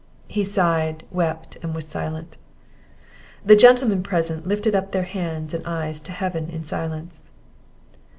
He 0.27 0.43
sighed, 0.43 1.03
wept, 1.11 1.57
and 1.61 1.75
was 1.75 1.87
silent. 1.87 2.35
The 3.45 3.55
gentlemen 3.55 4.01
present 4.01 4.47
lifted 4.47 4.73
up 4.73 4.93
their 4.93 5.03
hands 5.03 5.53
and 5.53 5.63
eyes 5.67 5.99
to 5.99 6.11
Heaven 6.11 6.49
in 6.49 6.63
silence. 6.63 7.25